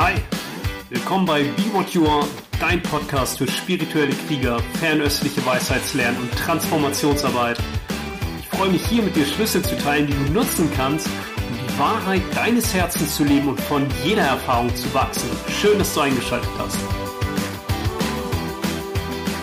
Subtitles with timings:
[0.00, 0.14] Hi,
[0.90, 2.24] willkommen bei Be What You Are,
[2.60, 7.58] dein Podcast für spirituelle Krieger, fernöstliche Weisheitslernen und Transformationsarbeit.
[8.38, 11.78] Ich freue mich hier mit dir Schlüssel zu teilen, die du nutzen kannst, um die
[11.80, 15.28] Wahrheit deines Herzens zu leben und von jeder Erfahrung zu wachsen.
[15.48, 16.78] Schön, dass du eingeschaltet hast.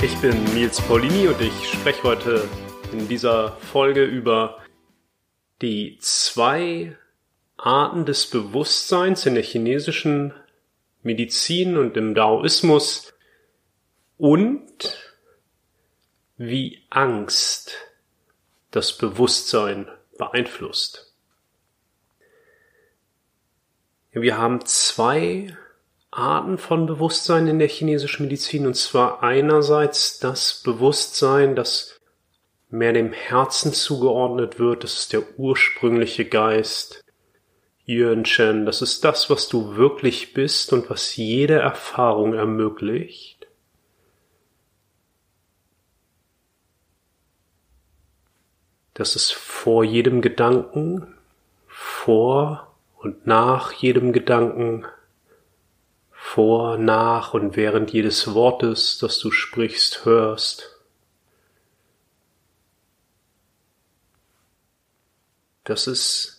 [0.02, 2.48] Ich bin Nils Paulini und ich spreche heute
[2.94, 4.60] in dieser Folge über
[5.62, 6.96] die zwei
[7.58, 10.34] Arten des Bewusstseins in der chinesischen
[11.06, 13.14] Medizin und im Daoismus
[14.18, 15.14] und
[16.36, 17.74] wie Angst
[18.72, 19.88] das Bewusstsein
[20.18, 21.14] beeinflusst.
[24.12, 25.56] Wir haben zwei
[26.10, 32.00] Arten von Bewusstsein in der chinesischen Medizin und zwar einerseits das Bewusstsein, das
[32.70, 37.05] mehr dem Herzen zugeordnet wird, das ist der ursprüngliche Geist,
[37.88, 43.48] Yuan Shen, das ist das, was du wirklich bist und was jede Erfahrung ermöglicht.
[48.96, 51.16] Das ist vor jedem Gedanken,
[51.68, 54.86] vor und nach jedem Gedanken,
[56.12, 60.72] vor, nach und während jedes Wortes, das du sprichst, hörst.
[65.66, 66.35] Das ist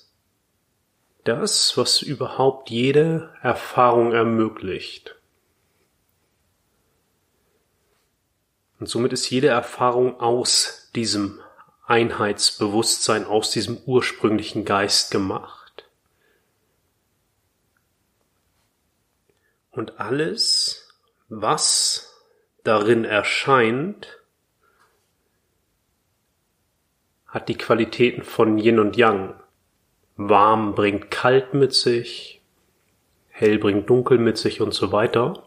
[1.27, 5.17] das, was überhaupt jede Erfahrung ermöglicht.
[8.79, 11.41] Und somit ist jede Erfahrung aus diesem
[11.87, 15.89] Einheitsbewusstsein, aus diesem ursprünglichen Geist gemacht.
[19.71, 20.89] Und alles,
[21.29, 22.15] was
[22.65, 24.21] darin erscheint,
[27.27, 29.35] hat die Qualitäten von Yin und Yang.
[30.17, 32.41] Warm bringt kalt mit sich,
[33.29, 35.47] hell bringt dunkel mit sich und so weiter.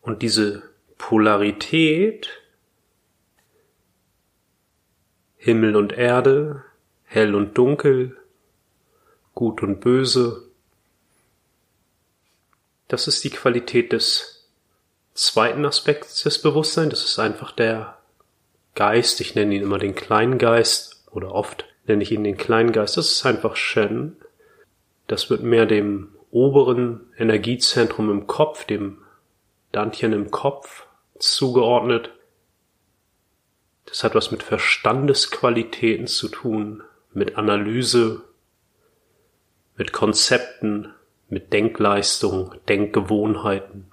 [0.00, 0.62] Und diese
[0.96, 2.28] Polarität,
[5.36, 6.64] Himmel und Erde,
[7.04, 8.16] hell und dunkel,
[9.34, 10.48] gut und böse,
[12.88, 14.48] das ist die Qualität des
[15.12, 16.90] zweiten Aspekts des Bewusstseins.
[16.90, 17.98] Das ist einfach der
[18.74, 19.20] Geist.
[19.20, 22.96] Ich nenne ihn immer den kleinen Geist oder oft nenne ich ihn den kleinen Geist.
[22.96, 24.16] Das ist einfach Shen.
[25.06, 28.98] Das wird mehr dem oberen Energiezentrum im Kopf, dem
[29.72, 30.86] Dantchen im Kopf
[31.18, 32.10] zugeordnet.
[33.86, 36.82] Das hat was mit Verstandesqualitäten zu tun,
[37.14, 38.22] mit Analyse,
[39.76, 40.92] mit Konzepten,
[41.28, 43.90] mit Denkleistung, Denkgewohnheiten.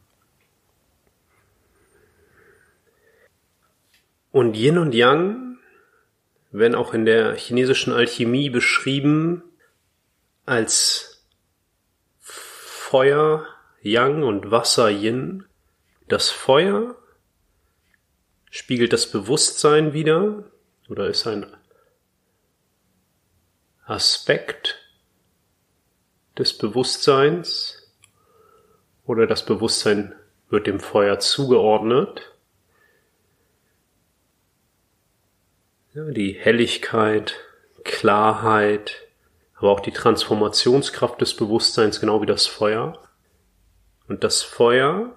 [4.32, 5.45] Und Yin und Yang
[6.58, 9.44] werden auch in der chinesischen Alchemie beschrieben
[10.46, 11.26] als
[12.20, 13.48] Feuer
[13.82, 15.46] Yang und Wasser Yin.
[16.08, 16.96] Das Feuer
[18.50, 20.44] spiegelt das Bewusstsein wider
[20.88, 21.46] oder ist ein
[23.86, 24.80] Aspekt
[26.38, 27.92] des Bewusstseins
[29.06, 30.16] oder das Bewusstsein
[30.50, 32.35] wird dem Feuer zugeordnet.
[35.96, 37.36] Ja, die Helligkeit,
[37.86, 39.08] Klarheit,
[39.56, 43.02] aber auch die Transformationskraft des Bewusstseins, genau wie das Feuer.
[44.10, 45.16] Und das Feuer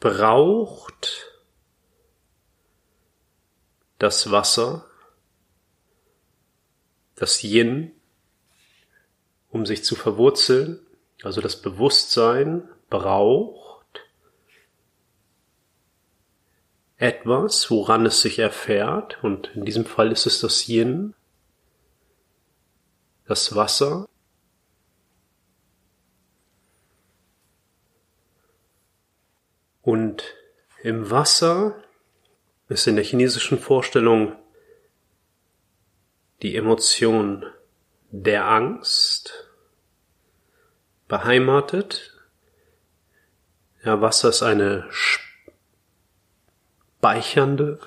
[0.00, 1.30] braucht
[4.00, 4.84] das Wasser,
[7.14, 7.92] das Yin,
[9.48, 10.84] um sich zu verwurzeln.
[11.22, 13.69] Also das Bewusstsein braucht
[17.00, 21.14] etwas, woran es sich erfährt, und in diesem Fall ist es das Yin,
[23.26, 24.06] das Wasser,
[29.80, 30.24] und
[30.82, 31.82] im Wasser
[32.68, 34.36] ist in der chinesischen Vorstellung
[36.42, 37.46] die Emotion
[38.10, 39.48] der Angst
[41.08, 42.14] beheimatet.
[43.84, 44.86] Ja, Wasser ist eine
[47.00, 47.78] speichernde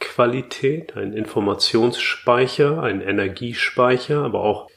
[0.00, 4.70] Qualität, ein Informationsspeicher, ein Energiespeicher, aber auch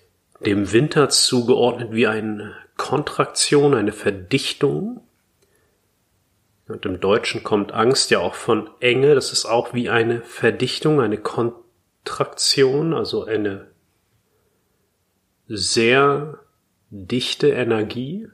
[0.46, 5.08] dem Winter zugeordnet wie eine Kontraktion, eine Verdichtung.
[6.68, 11.00] Und im Deutschen kommt Angst ja auch von Enge, das ist auch wie eine Verdichtung,
[11.00, 13.68] eine Kontraktion, also eine
[15.48, 16.40] sehr
[16.90, 18.28] dichte Energie.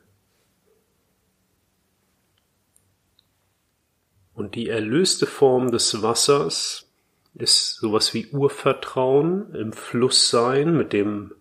[4.35, 6.89] Und die erlöste Form des Wassers
[7.35, 11.33] ist sowas wie Urvertrauen im Fluss sein, mit dem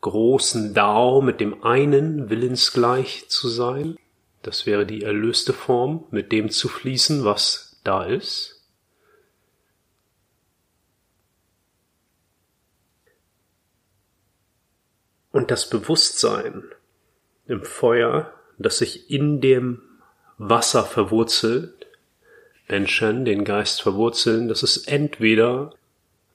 [0.00, 3.96] großen Dao mit dem einen willensgleich zu sein.
[4.42, 8.56] Das wäre die erlöste Form, mit dem zu fließen, was da ist.
[15.32, 16.64] Und das Bewusstsein
[17.46, 19.82] im Feuer, das sich in dem
[20.38, 21.79] Wasser verwurzelt,
[22.70, 25.74] Menschen den Geist verwurzeln, das ist entweder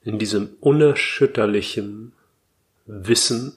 [0.02, 2.12] in diesem unerschütterlichen
[2.84, 3.56] Wissen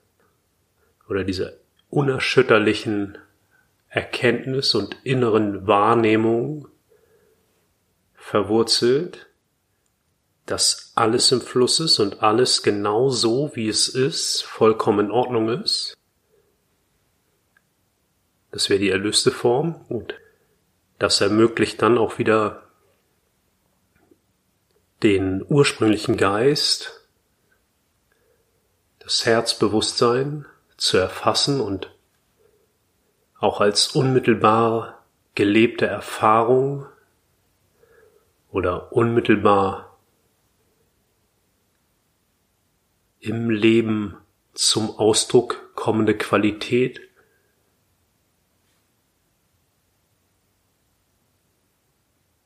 [1.10, 1.54] oder dieser
[1.90, 3.18] unerschütterlichen
[3.90, 6.68] Erkenntnis und inneren Wahrnehmung
[8.16, 9.28] verwurzelt,
[10.46, 15.50] dass alles im Fluss ist und alles genau so, wie es ist, vollkommen in Ordnung
[15.50, 15.98] ist.
[18.52, 20.16] Das wäre die erlöste Form und
[20.98, 22.69] das ermöglicht dann auch wieder
[25.04, 27.08] den ursprünglichen Geist,
[29.00, 30.46] das Herzbewusstsein
[30.78, 31.96] zu erfassen und
[33.38, 35.06] auch als unmittelbar
[35.36, 36.86] gelebte Erfahrung
[38.52, 39.98] oder unmittelbar
[43.20, 44.18] im Leben
[44.54, 47.02] zum Ausdruck kommende Qualität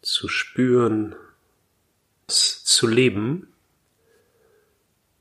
[0.01, 1.15] zu spüren,
[2.73, 3.53] zu leben,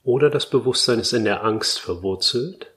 [0.05, 2.73] oder das Bewusstsein ist in der Angst verwurzelt.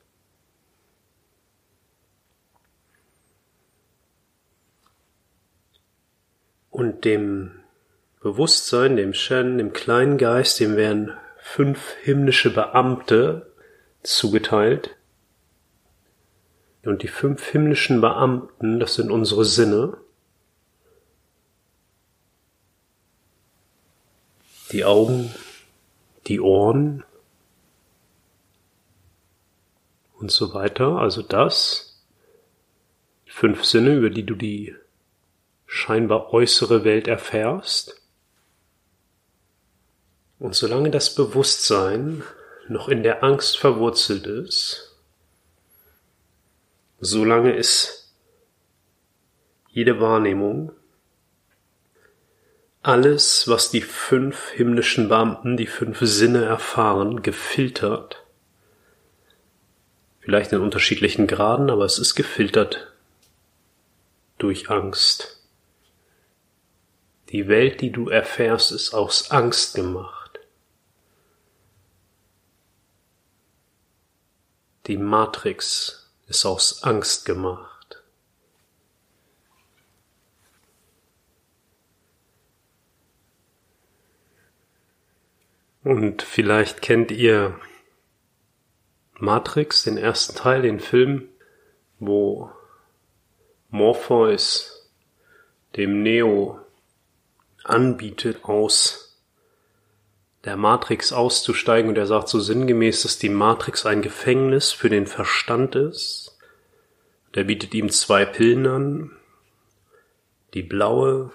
[6.70, 7.52] Und dem
[8.22, 13.52] Bewusstsein, dem Shen, dem kleinen Geist, dem werden fünf himmlische Beamte
[14.04, 14.96] zugeteilt.
[16.84, 19.98] Und die fünf himmlischen Beamten, das sind unsere Sinne.
[24.72, 25.34] Die Augen,
[26.28, 27.04] die Ohren
[30.20, 30.98] und so weiter.
[30.98, 32.04] Also das,
[33.26, 34.76] fünf Sinne, über die du die
[35.68, 38.02] scheinbar äußere Welt erfährst.
[40.40, 42.24] Und solange das Bewusstsein
[42.68, 44.96] noch in der Angst verwurzelt ist,
[47.00, 48.14] solange ist
[49.70, 50.72] jede Wahrnehmung,
[52.88, 58.24] alles, was die fünf himmlischen Beamten, die fünf Sinne erfahren, gefiltert.
[60.20, 62.94] Vielleicht in unterschiedlichen Graden, aber es ist gefiltert
[64.38, 65.44] durch Angst.
[67.30, 70.40] Die Welt, die du erfährst, ist aus Angst gemacht.
[74.86, 77.75] Die Matrix ist aus Angst gemacht.
[85.86, 87.60] Und vielleicht kennt ihr
[89.20, 91.30] Matrix, den ersten Teil, den Film,
[92.00, 92.50] wo
[93.70, 94.90] Morpheus
[95.76, 96.60] dem Neo
[97.64, 99.22] anbietet, aus
[100.44, 105.06] der Matrix auszusteigen und er sagt so sinngemäß, dass die Matrix ein Gefängnis für den
[105.06, 106.36] Verstand ist.
[107.36, 109.12] Der bietet ihm zwei Pillen an.
[110.56, 111.32] Die blaue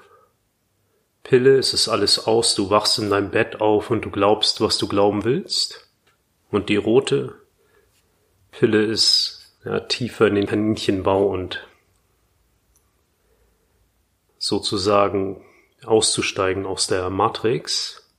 [1.30, 4.78] Pille, es ist alles aus, du wachst in deinem Bett auf und du glaubst, was
[4.78, 5.88] du glauben willst.
[6.50, 7.40] Und die rote
[8.50, 11.64] Pille ist ja, tiefer in den Kaninchenbau und
[14.38, 15.40] sozusagen
[15.84, 18.10] auszusteigen aus der Matrix.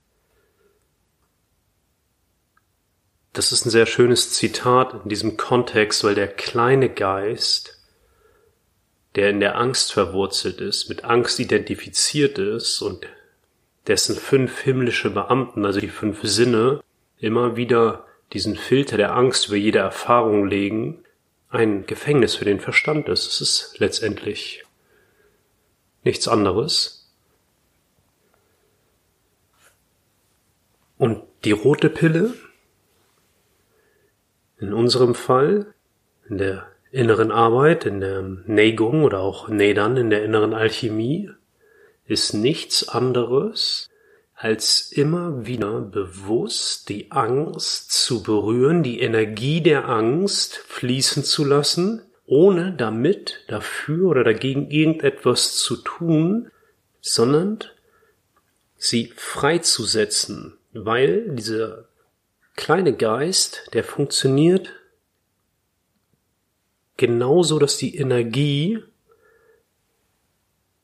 [3.34, 7.78] Das ist ein sehr schönes Zitat in diesem Kontext, weil der kleine Geist,
[9.14, 13.06] der in der Angst verwurzelt ist, mit Angst identifiziert ist und
[13.86, 16.82] dessen fünf himmlische Beamten, also die fünf Sinne,
[17.18, 21.04] immer wieder diesen Filter der Angst über jede Erfahrung legen,
[21.50, 23.26] ein Gefängnis für den Verstand ist.
[23.26, 24.64] Es ist letztendlich
[26.02, 27.12] nichts anderes.
[30.96, 32.34] Und die rote Pille,
[34.58, 35.74] in unserem Fall,
[36.28, 41.30] in der inneren Arbeit, in der Negung oder auch Nedern, in der inneren Alchemie,
[42.06, 43.88] ist nichts anderes
[44.34, 52.02] als immer wieder bewusst die Angst zu berühren, die Energie der Angst fließen zu lassen,
[52.26, 56.50] ohne damit dafür oder dagegen irgendetwas zu tun,
[57.00, 57.60] sondern
[58.76, 61.84] sie freizusetzen, weil dieser
[62.56, 64.72] kleine Geist, der funktioniert
[67.02, 68.78] genauso, dass die Energie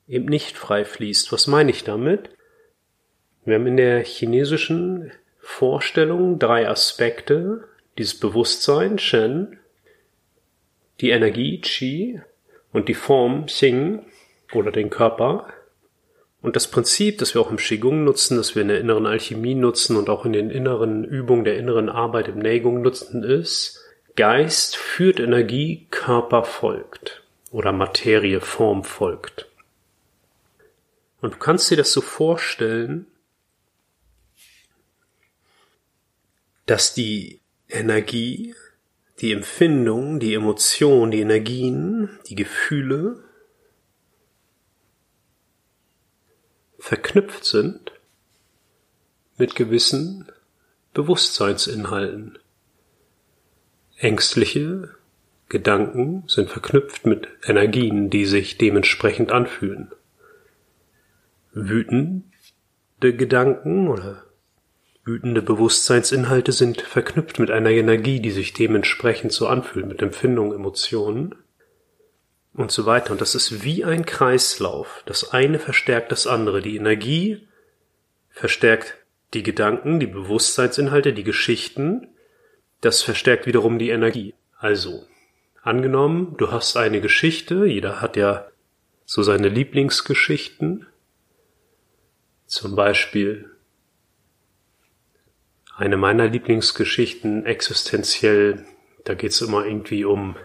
[0.05, 1.31] eben nicht frei fließt.
[1.31, 2.31] Was meine ich damit?
[3.45, 7.63] Wir haben in der chinesischen Vorstellung drei Aspekte,
[7.97, 9.59] dieses Bewusstsein, Shen,
[10.99, 12.19] die Energie, Qi,
[12.73, 14.05] und die Form, Xing,
[14.51, 15.47] oder den Körper.
[16.41, 19.55] Und das Prinzip, das wir auch im Qigong nutzen, das wir in der inneren Alchemie
[19.55, 23.79] nutzen und auch in den inneren Übungen der inneren Arbeit im Neigung nutzen, ist,
[24.19, 27.23] Geist führt Energie, Körper folgt.
[27.51, 29.49] Oder Materie, Form folgt.
[31.19, 33.05] Und du kannst dir das so vorstellen,
[36.67, 38.55] dass die Energie,
[39.19, 43.21] die Empfindung, die Emotion, die Energien, die Gefühle
[46.77, 47.91] verknüpft sind
[49.35, 50.31] mit gewissen
[50.93, 52.39] Bewusstseinsinhalten.
[53.97, 54.95] Ängstliche
[55.49, 59.91] Gedanken sind verknüpft mit Energien, die sich dementsprechend anfühlen.
[61.51, 62.23] Wütende
[62.99, 64.23] Gedanken oder
[65.03, 71.33] wütende Bewusstseinsinhalte sind verknüpft mit einer Energie, die sich dementsprechend so anfühlt, mit Empfindungen, Emotionen
[72.53, 73.11] und so weiter.
[73.13, 75.01] Und das ist wie ein Kreislauf.
[75.07, 76.61] Das eine verstärkt das andere.
[76.61, 77.47] Die Energie
[78.29, 78.97] verstärkt
[79.33, 82.07] die Gedanken, die Bewusstseinsinhalte, die Geschichten.
[82.81, 84.35] Das verstärkt wiederum die Energie.
[84.59, 85.07] Also,
[85.69, 88.47] angenommen, du hast eine Geschichte, jeder hat ja
[89.05, 90.87] so seine Lieblingsgeschichten.
[92.47, 93.49] Zum Beispiel
[95.77, 98.65] eine meiner Lieblingsgeschichten existenziell,
[99.05, 100.35] da geht's immer irgendwie um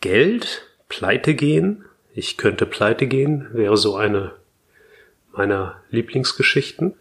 [0.00, 1.86] Geld, pleite gehen.
[2.14, 4.36] Ich könnte pleite gehen, wäre so eine
[5.32, 6.94] meiner Lieblingsgeschichten.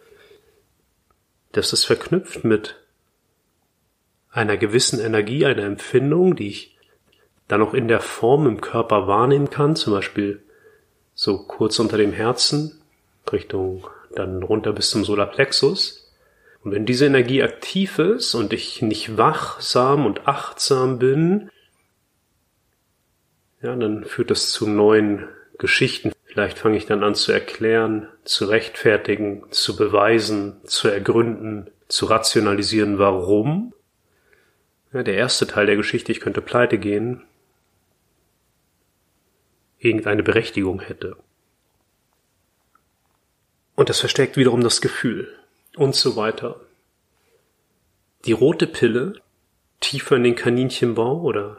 [1.52, 2.78] Das ist verknüpft mit
[4.30, 6.75] einer gewissen Energie, einer Empfindung, die ich
[7.48, 10.42] dann auch in der Form im Körper wahrnehmen kann, zum Beispiel
[11.14, 12.82] so kurz unter dem Herzen,
[13.32, 16.14] Richtung dann runter bis zum Solarplexus.
[16.64, 21.50] Und wenn diese Energie aktiv ist und ich nicht wachsam und achtsam bin,
[23.62, 26.12] ja, dann führt das zu neuen Geschichten.
[26.26, 32.98] Vielleicht fange ich dann an zu erklären, zu rechtfertigen, zu beweisen, zu ergründen, zu rationalisieren,
[33.00, 33.74] warum.
[34.92, 37.24] Ja, der erste Teil der Geschichte, ich könnte pleite gehen,
[39.86, 41.16] irgendeine Berechtigung hätte.
[43.76, 45.34] Und das verstärkt wiederum das Gefühl
[45.76, 46.60] und so weiter.
[48.26, 49.22] Die rote Pille
[49.80, 51.58] tiefer in den Kaninchenbau oder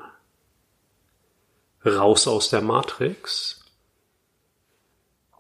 [1.85, 3.65] raus aus der Matrix,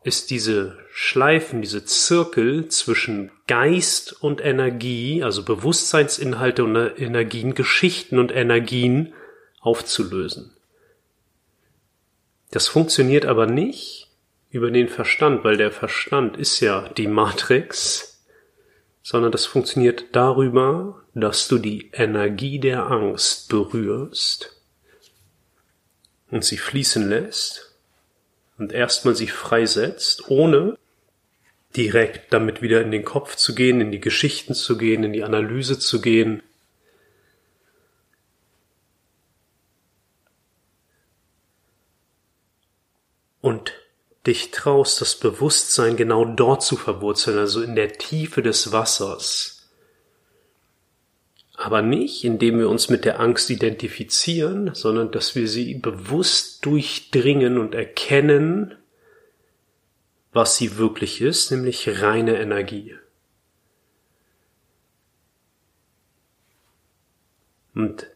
[0.04, 8.30] ist diese Schleifen, diese Zirkel zwischen Geist und Energie, also Bewusstseinsinhalte und Energien, Geschichten und
[8.30, 9.12] Energien
[9.60, 10.55] aufzulösen.
[12.50, 14.08] Das funktioniert aber nicht
[14.50, 18.24] über den Verstand, weil der Verstand ist ja die Matrix,
[19.02, 24.56] sondern das funktioniert darüber, dass du die Energie der Angst berührst
[26.30, 27.74] und sie fließen lässt
[28.58, 30.76] und erstmal sie freisetzt, ohne
[31.76, 35.24] direkt damit wieder in den Kopf zu gehen, in die Geschichten zu gehen, in die
[35.24, 36.42] Analyse zu gehen.
[43.40, 43.72] Und
[44.26, 49.56] dich traust, das Bewusstsein genau dort zu verwurzeln, also in der Tiefe des Wassers
[51.56, 57.56] aber nicht, indem wir uns mit der Angst identifizieren, sondern dass wir sie bewusst durchdringen
[57.58, 58.76] und erkennen,
[60.32, 62.94] was sie wirklich ist, nämlich reine Energie.
[67.74, 68.06] Und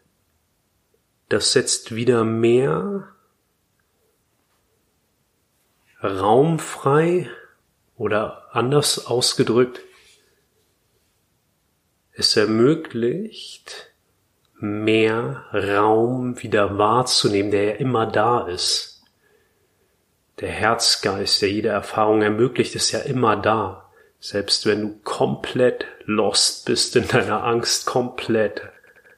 [1.31, 3.09] das setzt wieder mehr
[6.03, 7.29] Raum frei
[7.97, 9.81] oder anders ausgedrückt,
[12.13, 13.91] es ermöglicht,
[14.55, 19.03] mehr Raum wieder wahrzunehmen, der ja immer da ist.
[20.41, 23.91] Der Herzgeist, der jede Erfahrung ermöglicht, ist ja immer da.
[24.19, 28.63] Selbst wenn du komplett lost bist in deiner Angst, komplett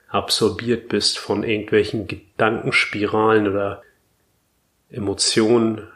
[0.09, 3.83] absorbiert bist von irgendwelchen Gedankenspiralen oder
[4.91, 5.89] Emotionen,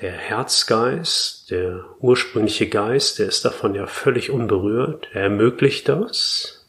[0.00, 5.08] der Herzgeist, der ursprüngliche Geist, der ist davon ja völlig unberührt.
[5.12, 6.66] Er ermöglicht das.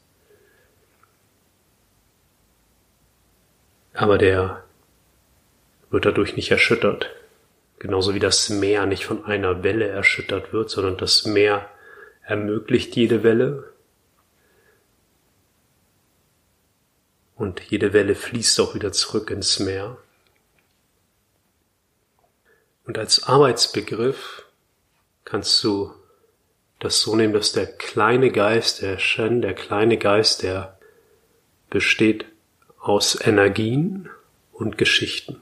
[3.94, 4.64] Aber der
[5.92, 7.10] wird dadurch nicht erschüttert.
[7.78, 11.70] Genauso wie das Meer nicht von einer Welle erschüttert wird, sondern das Meer
[12.24, 13.72] ermöglicht jede Welle.
[17.36, 19.98] Und jede Welle fließt auch wieder zurück ins Meer.
[22.90, 24.46] Und als Arbeitsbegriff
[25.24, 25.94] kannst du
[26.80, 30.76] das so nehmen, dass der kleine Geist, der Shen, der kleine Geist, der
[31.70, 32.26] besteht
[32.80, 34.10] aus Energien
[34.54, 35.40] und Geschichten.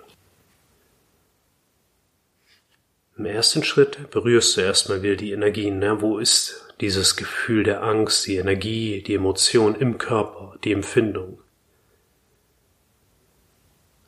[3.18, 5.80] Im ersten Schritt berührst du erstmal wieder die Energien.
[5.80, 6.01] Ne?
[6.01, 11.39] Wo ist dieses Gefühl der Angst, die Energie, die Emotion im Körper, die Empfindung?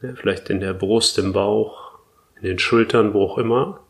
[0.01, 1.78] Ja, vielleicht in der Brust, im Bauch,
[2.41, 3.86] in den Schultern, wo auch immer.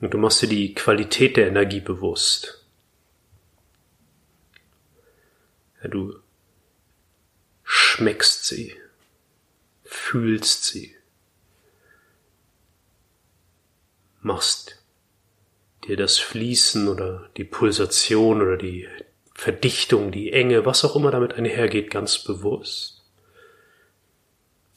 [0.00, 2.66] Und du machst dir die Qualität der Energie bewusst.
[5.82, 6.14] Ja, du
[7.64, 8.74] schmeckst sie,
[9.84, 10.94] fühlst sie.
[14.24, 14.82] machst
[15.86, 18.88] dir das Fließen oder die Pulsation oder die
[19.34, 23.02] Verdichtung, die Enge, was auch immer damit einhergeht, ganz bewusst.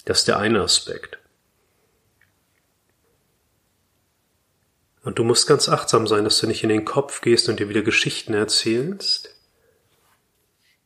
[0.05, 1.17] Das ist der eine Aspekt.
[5.07, 7.69] Und du musst ganz achtsam sein, dass du nicht in den Kopf gehst und dir
[7.69, 9.33] wieder Geschichten erzählst.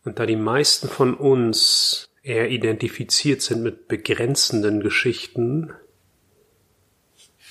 [0.06, 5.74] Und da die meisten von uns eher identifiziert sind mit begrenzenden Geschichten,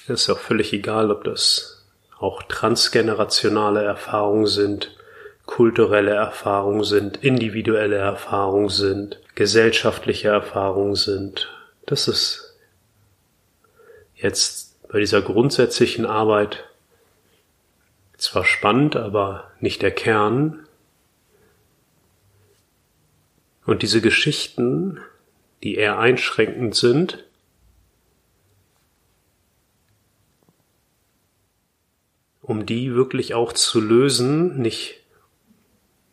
[0.07, 1.89] ist auch völlig egal, ob das
[2.21, 4.97] auch transgenerationale Erfahrungen sind,
[5.47, 11.53] kulturelle Erfahrungen sind, individuelle Erfahrungen sind, gesellschaftliche Erfahrungen sind.
[11.87, 12.57] Das ist
[14.15, 16.69] jetzt bei dieser grundsätzlichen Arbeit
[18.17, 20.67] zwar spannend, aber nicht der Kern.
[23.65, 24.99] Und diese Geschichten,
[25.63, 27.25] die eher einschränkend sind,
[32.43, 35.01] um die wirklich auch zu lösen, nicht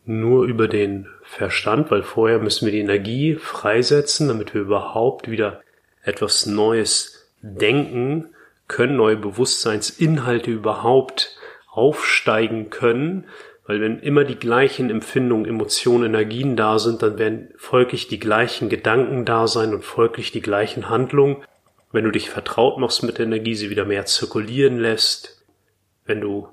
[0.04, 5.62] nur über den Verstand, weil vorher müssen wir die Energie freisetzen, damit wir überhaupt wieder
[6.04, 8.30] etwas Neues denken
[8.68, 13.26] können, neue Bewusstseinsinhalte überhaupt aufsteigen können,
[13.66, 18.70] weil wenn immer die gleichen Empfindungen, Emotionen, Energien da sind, dann werden folglich die gleichen
[18.70, 21.44] Gedanken da sein und folglich die gleichen Handlungen.
[21.92, 25.44] Wenn du dich vertraut machst mit der Energie, sie wieder mehr zirkulieren lässt,
[26.06, 26.48] wenn du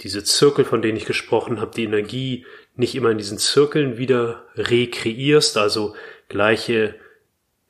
[0.00, 4.44] diese Zirkel, von denen ich gesprochen habe, die Energie nicht immer in diesen Zirkeln wieder
[4.54, 5.94] rekreierst, also
[6.28, 6.94] gleiche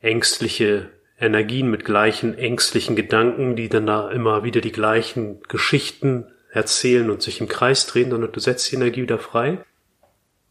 [0.00, 7.10] ängstliche Energien mit gleichen ängstlichen Gedanken, die dann da immer wieder die gleichen Geschichten erzählen
[7.10, 9.64] und sich im Kreis drehen, sondern du setzt die Energie wieder frei.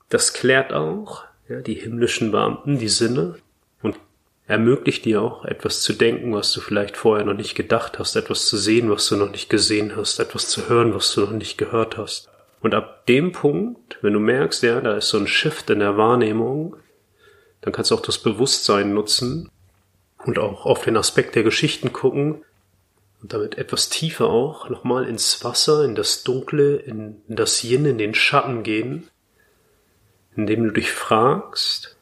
[0.09, 3.35] Das klärt auch ja, die himmlischen Beamten, die Sinne,
[4.49, 8.47] ermöglicht dir auch etwas zu denken, was du vielleicht vorher noch nicht gedacht hast, etwas
[8.47, 11.59] zu sehen, was du noch nicht gesehen hast, etwas zu hören, was du noch nicht
[11.59, 12.29] gehört hast.
[12.59, 15.97] Und ab dem Punkt, wenn du merkst, ja, da ist so ein Shift in der
[15.97, 16.75] Wahrnehmung,
[17.61, 19.51] dann kannst du auch das Bewusstsein nutzen
[20.25, 22.43] und auch auf den Aspekt der Geschichten gucken
[23.21, 27.97] und damit etwas tiefer auch nochmal ins Wasser, in das Dunkle, in das Yin, in
[27.97, 29.09] den Schatten gehen,
[30.35, 31.97] indem du dich fragst,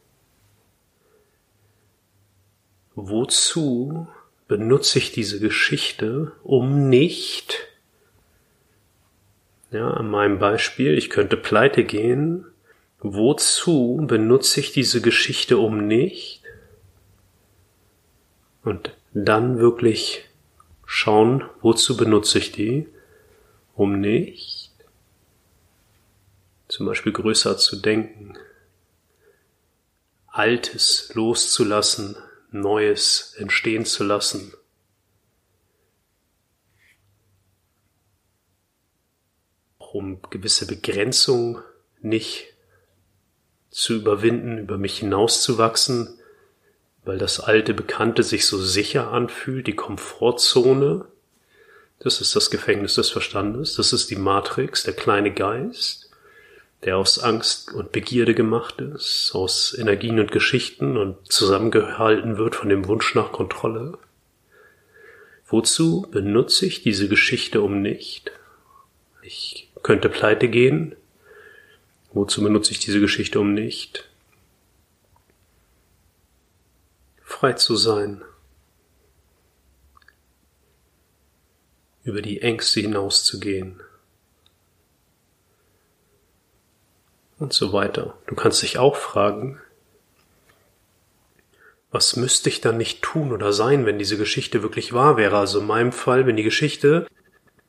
[2.95, 4.07] wozu
[4.47, 7.67] benutze ich diese Geschichte, um nicht,
[9.71, 12.45] ja, an meinem Beispiel, ich könnte pleite gehen,
[12.99, 16.43] wozu benutze ich diese Geschichte, um nicht,
[18.67, 20.25] und dann wirklich
[20.85, 22.87] schauen, wozu benutze ich die,
[23.75, 24.71] um nicht,
[26.67, 28.37] zum Beispiel größer zu denken,
[30.27, 32.17] Altes loszulassen,
[32.51, 34.53] Neues entstehen zu lassen.
[39.77, 41.63] Um gewisse Begrenzungen
[42.01, 42.53] nicht
[43.69, 46.16] zu überwinden, über mich hinauszuwachsen,
[47.07, 51.05] weil das alte Bekannte sich so sicher anfühlt, die Komfortzone.
[51.99, 56.07] Das ist das Gefängnis des Verstandes, das ist die Matrix, der kleine Geist
[56.83, 62.69] der aus Angst und Begierde gemacht ist, aus Energien und Geschichten und zusammengehalten wird von
[62.69, 63.97] dem Wunsch nach Kontrolle?
[65.47, 68.31] Wozu benutze ich diese Geschichte um nicht?
[69.21, 70.95] Ich könnte pleite gehen.
[72.13, 74.07] Wozu benutze ich diese Geschichte um nicht?
[77.39, 78.23] Frei zu sein.
[82.03, 83.81] Über die Ängste hinauszugehen.
[87.39, 88.17] und so weiter.
[88.25, 89.59] Du kannst dich auch fragen,
[91.91, 95.37] was müsste ich dann nicht tun oder sein, wenn diese Geschichte wirklich wahr wäre?
[95.37, 97.07] Also in meinem Fall, wenn die Geschichte,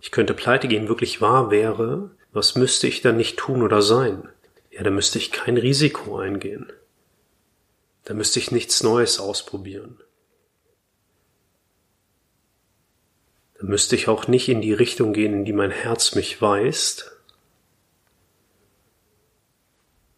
[0.01, 4.29] ich könnte pleite gehen, wirklich wahr wäre, was müsste ich dann nicht tun oder sein?
[4.71, 6.73] Ja, da müsste ich kein Risiko eingehen.
[8.09, 10.01] Da müsste ich nichts Neues ausprobieren.
[13.61, 17.12] Da müsste ich auch nicht in die Richtung gehen, in die mein Herz mich weist,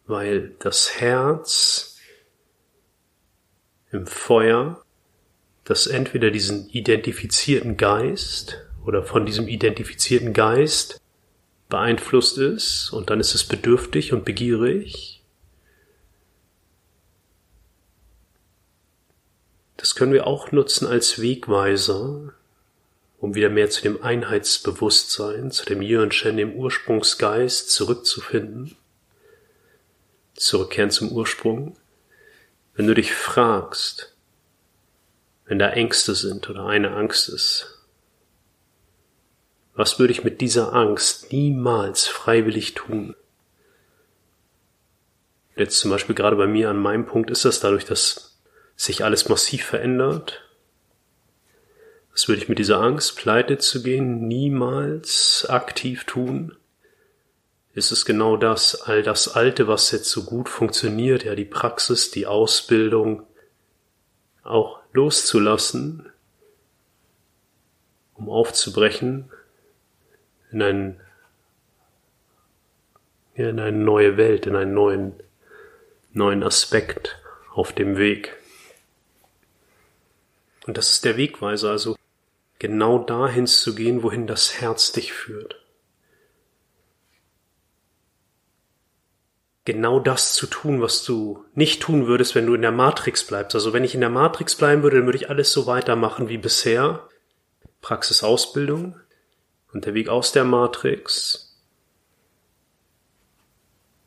[0.05, 1.97] weil das Herz
[3.91, 4.81] im Feuer,
[5.65, 11.01] das entweder diesen identifizierten Geist oder von diesem identifizierten Geist
[11.67, 15.20] beeinflusst ist und dann ist es bedürftig und begierig.
[19.81, 22.35] Das können wir auch nutzen als Wegweiser,
[23.17, 28.77] um wieder mehr zu dem Einheitsbewusstsein, zu dem Yuan-Shen, dem Ursprungsgeist zurückzufinden,
[30.35, 31.77] zurückkehren zum Ursprung.
[32.75, 34.15] Wenn du dich fragst,
[35.45, 37.79] wenn da Ängste sind oder eine Angst ist,
[39.73, 43.15] was würde ich mit dieser Angst niemals freiwillig tun?
[45.55, 48.30] Jetzt zum Beispiel gerade bei mir an meinem Punkt ist das dadurch, dass
[48.75, 50.41] sich alles massiv verändert,
[52.11, 56.57] was würde ich mit dieser Angst, pleite zu gehen, niemals aktiv tun?
[57.73, 62.11] Ist es genau das, all das Alte, was jetzt so gut funktioniert, ja, die Praxis,
[62.11, 63.25] die Ausbildung,
[64.43, 66.11] auch loszulassen,
[68.15, 69.31] um aufzubrechen
[70.51, 70.99] in ein,
[73.35, 75.13] ja, in eine neue Welt, in einen neuen,
[76.11, 77.21] neuen Aspekt
[77.53, 78.35] auf dem Weg.
[80.67, 81.95] Und das ist der Wegweiser, also
[82.59, 85.55] genau dahin zu gehen, wohin das Herz dich führt.
[89.65, 93.53] Genau das zu tun, was du nicht tun würdest, wenn du in der Matrix bleibst.
[93.55, 96.39] Also wenn ich in der Matrix bleiben würde, dann würde ich alles so weitermachen wie
[96.39, 97.07] bisher.
[97.81, 98.99] Praxisausbildung
[99.71, 101.57] und der Weg aus der Matrix.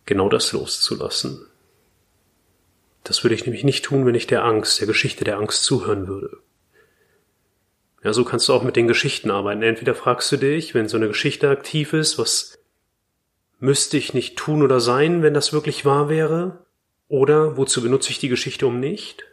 [0.07, 1.47] Genau das loszulassen.
[3.05, 6.09] Das würde ich nämlich nicht tun, wenn ich der Angst, der Geschichte der Angst zuhören
[6.09, 6.39] würde.
[8.03, 9.63] Ja, so kannst du auch mit den Geschichten arbeiten.
[9.63, 12.59] Entweder fragst du dich, wenn so eine Geschichte aktiv ist, was
[13.61, 16.65] müsste ich nicht tun oder sein, wenn das wirklich wahr wäre?
[17.09, 19.25] Oder wozu benutze ich die Geschichte um nicht?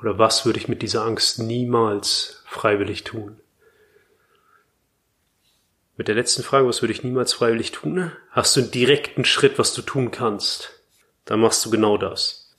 [0.00, 3.40] Oder was würde ich mit dieser Angst niemals freiwillig tun?
[5.96, 8.10] Mit der letzten Frage, was würde ich niemals freiwillig tun?
[8.30, 10.80] Hast du einen direkten Schritt, was du tun kannst?
[11.24, 12.52] Dann machst du genau das.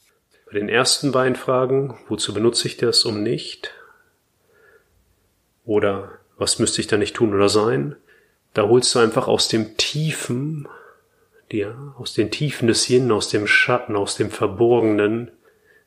[0.45, 3.74] Bei den ersten beiden Fragen, wozu benutze ich das, um nicht?
[5.65, 7.95] Oder was müsste ich da nicht tun oder sein?
[8.54, 10.69] Da holst du einfach aus dem Tiefen,
[11.52, 15.32] ja, aus den Tiefen des Yin, aus dem Schatten, aus dem Verborgenen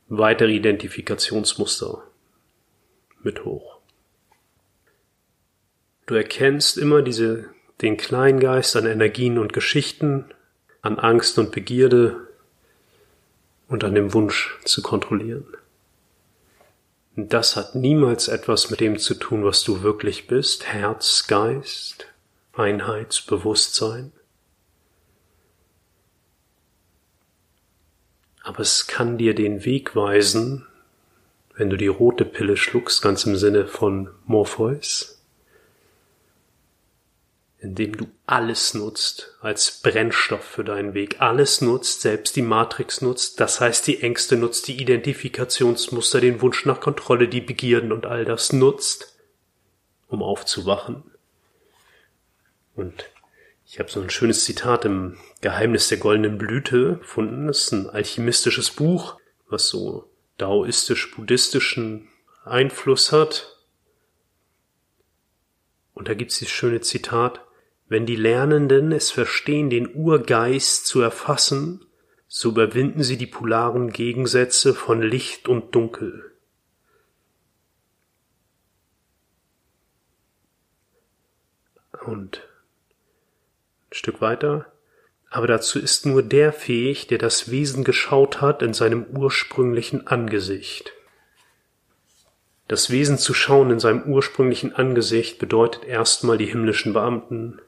[0.09, 2.03] weitere Identifikationsmuster
[3.23, 3.78] mit hoch.
[6.09, 7.51] Du erkennst immer diese,
[7.83, 10.25] den Kleingeist an Energien und Geschichten,
[10.81, 12.27] an Angst und Begierde,
[13.69, 15.47] und an dem Wunsch zu kontrollieren.
[17.15, 22.07] Das hat niemals etwas mit dem zu tun, was du wirklich bist, Herz, Geist,
[22.55, 24.13] Einheitsbewusstsein.
[28.43, 30.67] Aber es kann dir den Weg weisen,
[31.55, 35.18] wenn du die rote Pille schluckst, ganz im Sinne von Morpheus,
[37.61, 41.21] indem du alles nutzt als Brennstoff für deinen Weg.
[41.21, 46.65] Alles nutzt, selbst die Matrix nutzt, das heißt die Ängste nutzt, die Identifikationsmuster, den Wunsch
[46.67, 49.19] nach Kontrolle, die Begierden und all das nutzt,
[50.07, 51.03] um aufzuwachen.
[52.77, 53.11] Und
[53.67, 57.49] ich habe so ein schönes Zitat im Geheimnis der goldenen Blüte gefunden.
[57.49, 59.19] Das ist ein alchemistisches Buch,
[59.49, 62.09] was so daoistisch-buddhistischen
[62.45, 63.59] Einfluss hat.
[65.93, 67.41] Und da gibt's dieses schöne Zitat,
[67.89, 71.85] wenn die Lernenden es verstehen, den Urgeist zu erfassen,
[72.27, 76.31] so überwinden sie die polaren Gegensätze von Licht und Dunkel.
[82.05, 82.47] Und
[83.91, 84.71] ein Stück weiter.
[85.31, 90.93] Aber dazu ist nur der fähig, der das Wesen geschaut hat in seinem ursprünglichen Angesicht.
[92.67, 97.61] Das Wesen zu schauen in seinem ursprünglichen Angesicht bedeutet erstmal die himmlischen Beamten,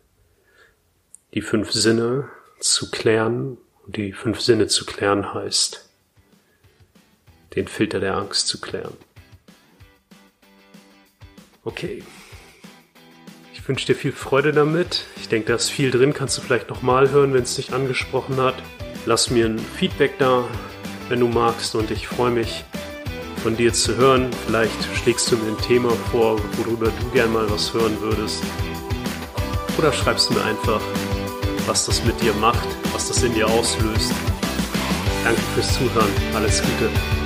[1.34, 3.58] die fünf Sinne zu klären.
[3.86, 5.88] Und die fünf Sinne zu klären heißt,
[7.56, 8.96] den Filter der Angst zu klären.
[11.64, 12.02] Okay.
[13.52, 15.04] Ich wünsche dir viel Freude damit.
[15.16, 16.14] Ich denke, da ist viel drin.
[16.14, 18.56] Kannst du vielleicht nochmal hören, wenn es dich angesprochen hat.
[19.06, 20.48] Lass mir ein Feedback da,
[21.08, 21.74] wenn du magst.
[21.74, 22.64] Und ich freue mich,
[23.42, 24.30] von dir zu hören.
[24.46, 28.42] Vielleicht schlägst du mir ein Thema vor, worüber du gern mal was hören würdest.
[29.78, 30.80] Oder schreibst du mir einfach
[31.70, 34.12] was das mit dir macht, was das in dir auslöst.
[35.22, 36.10] Danke fürs Zuhören.
[36.34, 37.19] Alles Gute.